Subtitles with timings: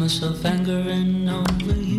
[0.00, 1.89] myself angering over you.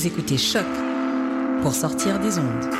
[0.00, 0.64] Vous écoutez Choc
[1.60, 2.70] pour sortir des ondes.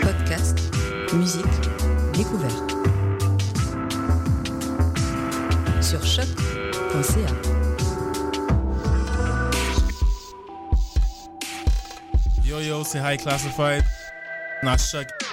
[0.00, 0.60] Podcast,
[1.12, 1.44] musique,
[2.12, 2.70] découverte.
[5.82, 7.34] Sur choc.ca.
[12.44, 13.82] Yo yo, c'est High Classified.
[14.62, 15.25] Not Choc.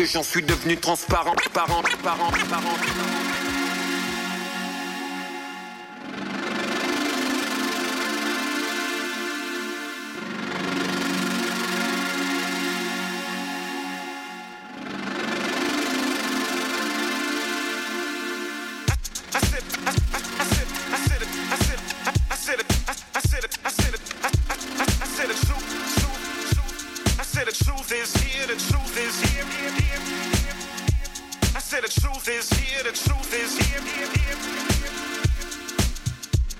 [0.00, 3.09] Que j'en suis devenu transparent, parent, parent, parent.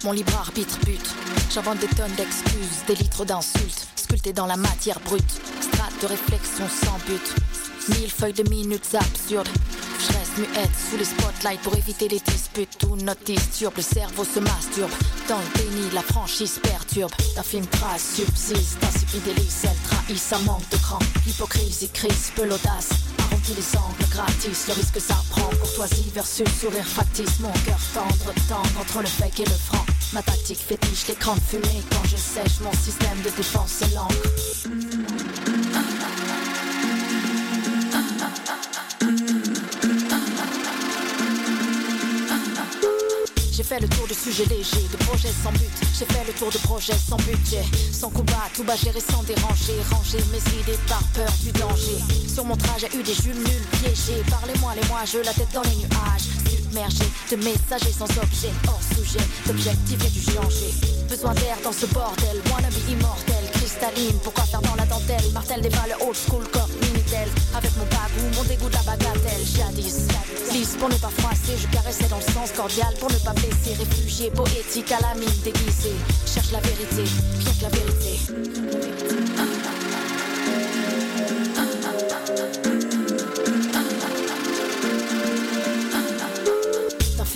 [0.04, 1.14] Mon libre arbitre bute.
[1.52, 5.40] J'invente des tonnes d'excuses, des litres d'insultes, sculptés dans la matière brute.
[5.60, 7.34] Strate de réflexion sans but.
[7.90, 9.48] Mille feuilles de minutes absurdes.
[10.00, 12.78] Je reste muette sous les spotlights pour éviter les disputes.
[12.78, 14.90] Tout notice turbe, le cerveau se masturbe.
[15.28, 17.12] Dans le déni, la franchise perturbe.
[17.36, 18.78] D'un film trace, subsiste,
[19.24, 20.98] délice, elle trahit, ça manque de cran.
[21.26, 22.88] Hypocrisie, crise, peu l'audace.
[23.18, 25.50] Arrondis les angles gratis, le risque ça prend.
[25.50, 27.40] Courtoisie versus sourire factice.
[27.40, 29.84] Mon cœur tendre, tendre entre le fake et le franc.
[30.12, 31.82] Ma tactique fétiche, l'écran de fumée.
[31.90, 34.16] Quand je sèche, mon système de défense l'encre.
[43.52, 45.70] J'ai fait le tour de sujets légers, de projets sans but.
[45.96, 47.62] J'ai fait le tour de projets sans budget.
[47.92, 49.76] Sans combat, tout bas géré sans déranger.
[49.92, 51.98] Ranger mes idées par peur du danger.
[52.26, 54.24] Sur mon trajet, eu des jumes nulles piégées.
[54.28, 56.39] Parlez-moi, les moi, je la tête dans les nuages.
[56.70, 58.52] De messagers sans objet.
[58.68, 60.72] Hors sujet, d'objectif et du danger.
[61.08, 62.40] Besoin d'air dans ce bordel.
[62.50, 64.16] Wannabe immortel, cristalline.
[64.22, 65.32] Pourquoi faire dans la dentelle?
[65.34, 67.28] Martel des balles old school comme Minitel.
[67.56, 69.44] Avec mon bagou, mon dégoût de la bagatelle.
[69.44, 70.06] Jadis,
[70.52, 71.58] lisse pour ne pas froisser.
[71.60, 73.74] Je caressais dans le sens cordial pour ne pas blesser.
[73.76, 75.96] Réfugié, poétique à la mine déguisée.
[76.24, 79.49] Cherche la vérité, rien que la vérité.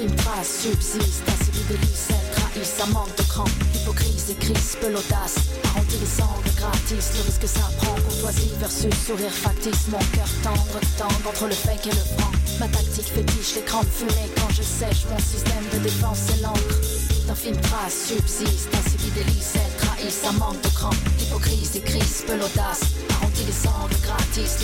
[0.04, 3.44] D'un film trace, subsiste, elle trahit, ça manque de cran.
[3.74, 5.36] Hypocrisie, crise, peu l'audace.
[5.64, 7.94] Arrondis les angles gratis, le risque ça prend.
[7.94, 9.88] Courtoisie versus sourire factice.
[9.88, 12.30] Mon cœur tendre, tendre entre le fake et le franc.
[12.60, 14.28] Ma tactique fétiche, l'écran de fumée.
[14.36, 16.76] Quand je sèche, mon système de défense c'est l'encre.
[17.26, 20.90] D'un film trace, subsiste, ainsi délice, elle trahit, ça manque de cran.
[21.20, 22.92] Hypocrisie, crise, peu l'audace.
[23.08, 23.83] Arrondis les angles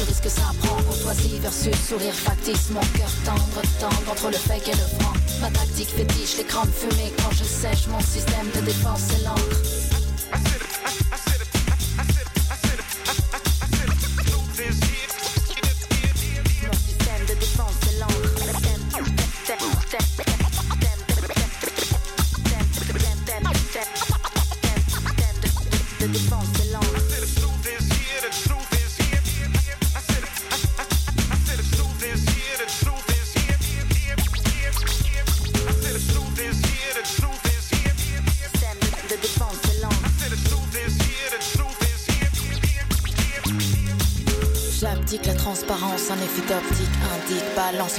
[0.01, 0.83] gratis, le risque ça prend.
[0.83, 2.71] Courtoisie versus sourire factice.
[2.71, 5.13] Mon cœur tendre, tendre entre le fake et le franc.
[5.41, 7.13] Ma tactique fétiche, l'écran de fumée.
[7.19, 10.60] Quand je sèche, mon système de défense c'est l'encre.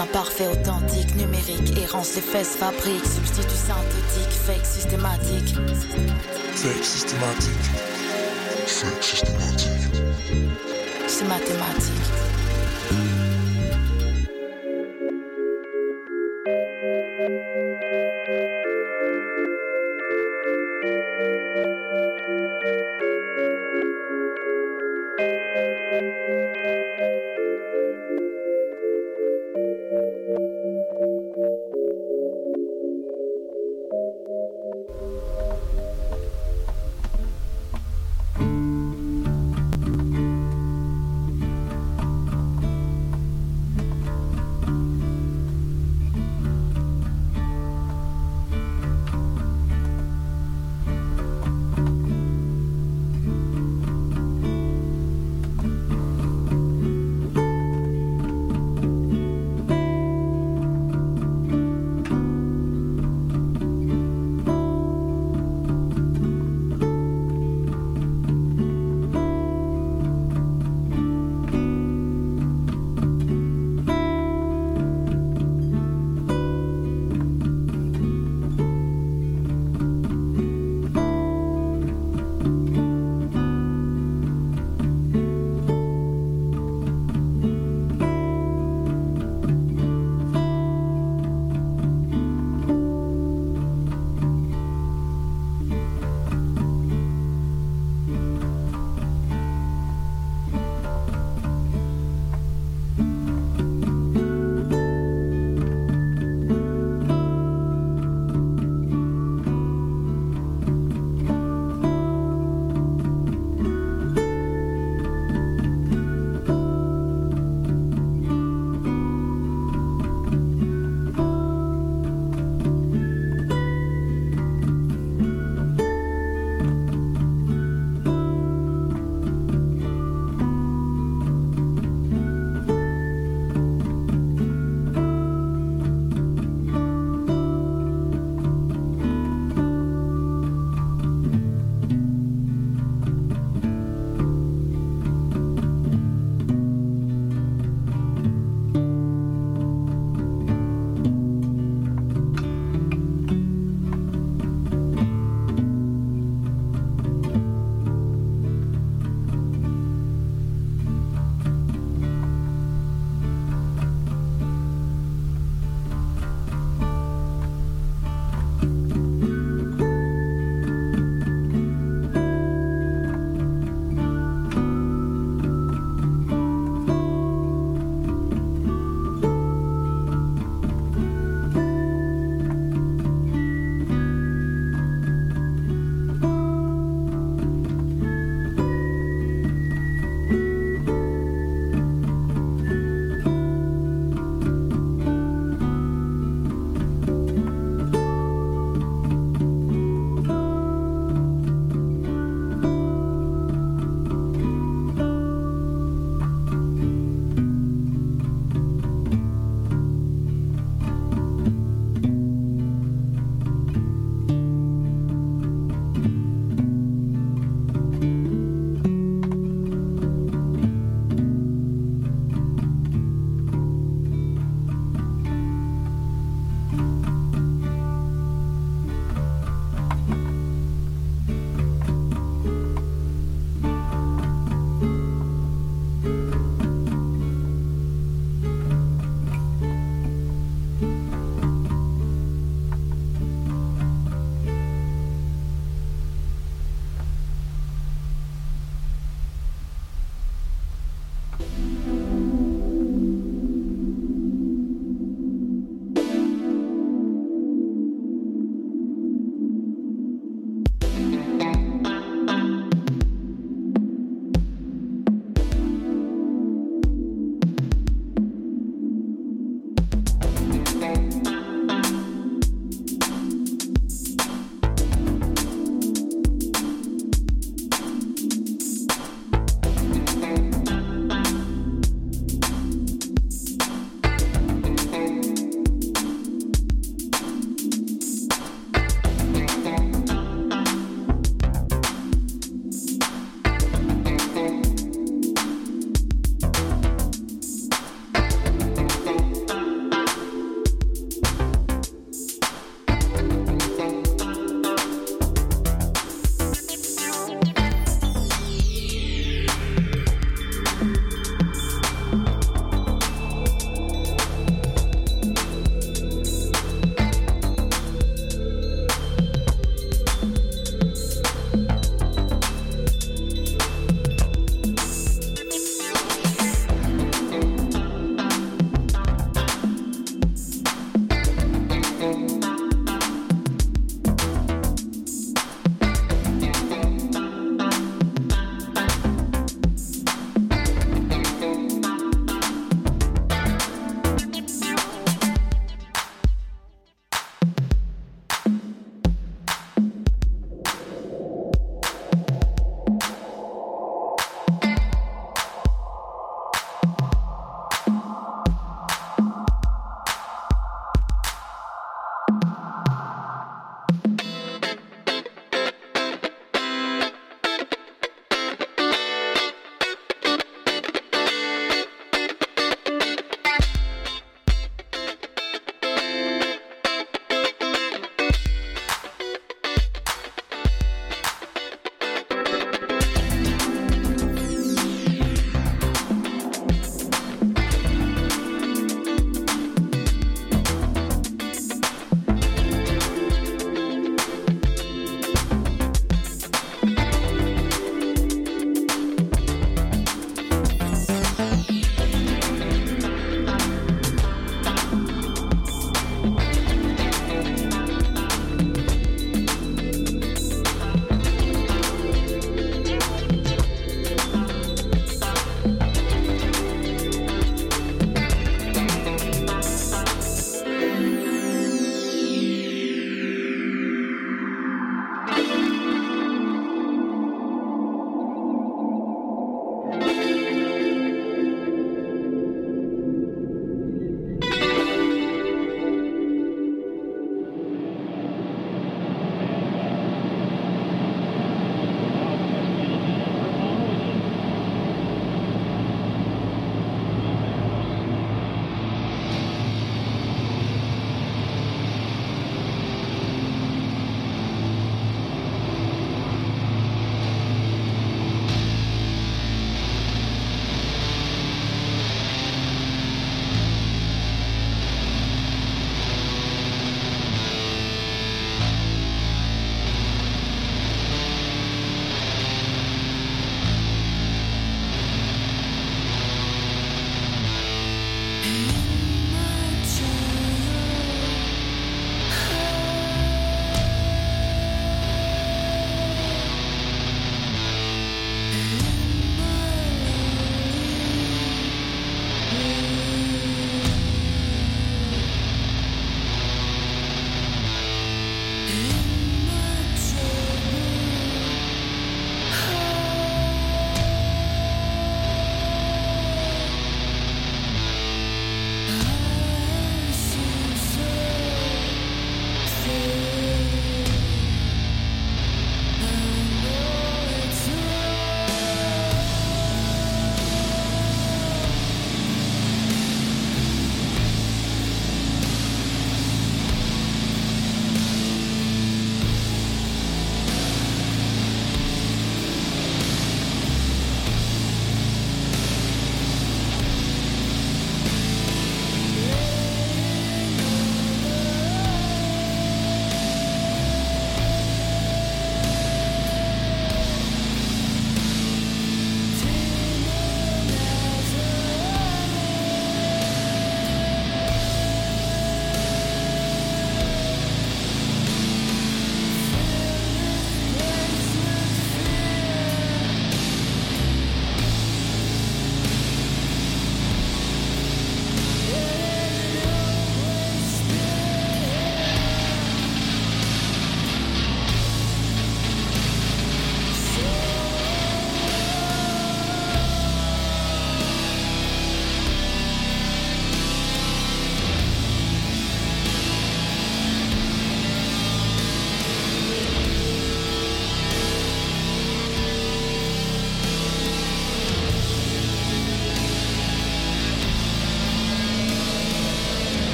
[0.00, 5.54] L'imparfait authentique, numérique Errance, les fesses fabrique, substitut synthétique Fake systématique
[6.54, 7.52] Fake systématique.
[8.66, 9.68] Fake systématique.
[11.06, 12.19] C'est mathématique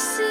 [0.00, 0.29] see.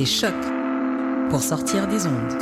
[0.00, 0.34] Écoutez Choc
[1.28, 2.38] pour sortir des ondes.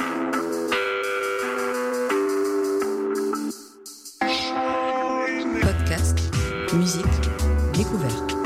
[5.61, 6.21] Podcast,
[6.73, 7.03] musique,
[7.73, 8.37] découverte.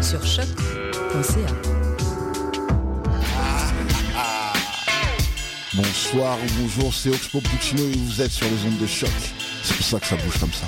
[0.00, 1.54] Sur choc.ca.
[5.74, 9.08] Bonsoir ou bonjour, c'est Oxpo Puccino et vous êtes sur les ondes de choc.
[9.62, 10.66] C'est pour ça que ça bouge comme ça.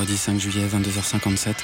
[0.00, 1.56] Vendredi 5 juillet, 22h57.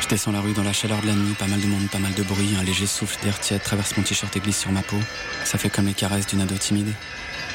[0.00, 1.98] Je descends la rue dans la chaleur de la nuit, pas mal de monde, pas
[1.98, 4.82] mal de bruit, un léger souffle d'air tiède traverse mon t-shirt et glisse sur ma
[4.82, 4.98] peau.
[5.44, 6.92] Ça fait comme les caresses d'une ado timide.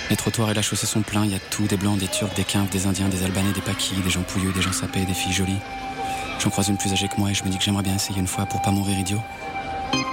[0.09, 2.33] Les trottoirs et la chaussée sont pleins, il y a tout, des blancs, des turcs,
[2.35, 5.13] des quinves, des indiens, des albanais, des paquis, des gens pouilleux, des gens sapés, des
[5.13, 5.59] filles jolies.
[6.43, 8.19] J'en croise une plus âgée que moi et je me dis que j'aimerais bien essayer
[8.19, 9.21] une fois pour pas mourir idiot.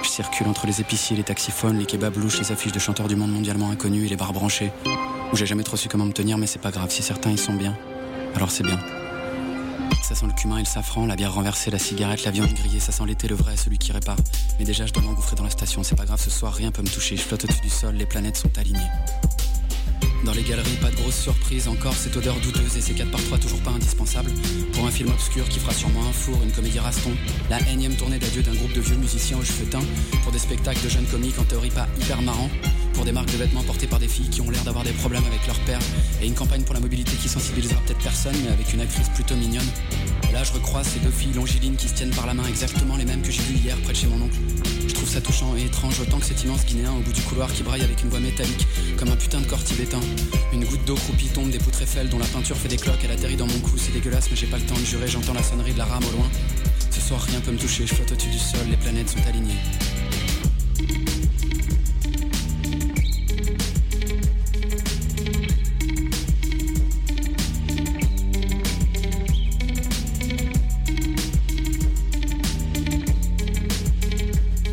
[0.01, 3.17] Je circule entre les épiciers, les taxiphones, les kebabs louches, les affiches de chanteurs du
[3.17, 4.71] monde mondialement inconnus et les bars branchés.
[5.33, 7.37] Où j'ai jamais trop su comment me tenir, mais c'est pas grave, si certains y
[7.37, 7.77] sont bien.
[8.33, 8.79] Alors c'est bien.
[10.19, 12.91] Sent le cumin et le safran, la bière renversée, la cigarette, la viande grillée, ça
[12.91, 14.17] sent l'été, le vrai, celui qui répare.
[14.59, 16.81] Mais déjà, je dois m'engouffrer dans la station, c'est pas grave, ce soir, rien peut
[16.81, 17.15] me toucher.
[17.15, 18.89] Je flotte au-dessus du sol, les planètes sont alignées.
[20.25, 23.23] Dans les galeries, pas de grosse surprise, encore cette odeur douteuse et ces 4 par
[23.23, 24.29] 3 toujours pas indispensable.
[24.73, 27.11] Pour un film obscur qui fera sûrement un four, une comédie raston.
[27.49, 29.85] La énième tournée d'adieu d'un groupe de vieux musiciens aux cheveux teints.
[30.23, 32.49] Pour des spectacles de jeunes comiques en théorie pas hyper marrants.
[32.99, 35.23] Pour des marques de vêtements portées par des filles qui ont l'air d'avoir des problèmes
[35.25, 35.79] avec leur père.
[36.21, 39.37] Et une campagne pour la mobilité qui sensibilisera peut-être personne, mais avec une actrice plutôt
[39.37, 39.69] mignonne.
[40.29, 42.97] Et là, je recroise ces deux filles longilines qui se tiennent par la main, exactement
[42.97, 44.35] les mêmes que j'ai vues hier près de chez mon oncle.
[45.65, 48.19] étrange autant que cet immense Guinéen au bout du couloir qui braille avec une voix
[48.19, 50.01] métallique, comme un putain de corps tibétain.
[50.51, 53.11] Une goutte d'eau croupie tombe des poutres Eiffel dont la peinture fait des cloques, elle
[53.11, 55.43] atterrit dans mon cou, c'est dégueulasse mais j'ai pas le temps de jurer, j'entends la
[55.43, 56.29] sonnerie de la rame au loin.
[56.91, 59.55] Ce soir rien peut me toucher, je flotte au-dessus du sol, les planètes sont alignées